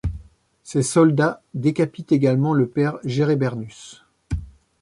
[0.63, 4.03] Ses soldats décapitent également le Père Gerebernus.